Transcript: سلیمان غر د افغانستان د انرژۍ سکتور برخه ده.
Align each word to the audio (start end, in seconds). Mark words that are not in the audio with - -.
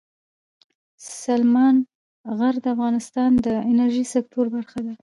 سلیمان 1.21 1.75
غر 2.37 2.55
د 2.63 2.65
افغانستان 2.75 3.31
د 3.45 3.47
انرژۍ 3.71 4.05
سکتور 4.13 4.45
برخه 4.55 4.79
ده. 4.85 4.93